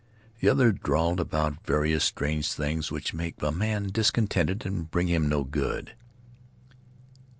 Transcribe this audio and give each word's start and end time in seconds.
The 0.39 0.49
others 0.49 0.79
drawled 0.83 1.19
about 1.19 1.63
various 1.63 2.03
strange 2.03 2.51
things 2.53 2.91
which 2.91 3.13
make 3.13 3.35
a 3.43 3.51
man 3.51 3.89
discontented 3.91 4.65
and 4.65 4.89
bring 4.89 5.05
him 5.07 5.29
no 5.29 5.43
good. 5.43 5.93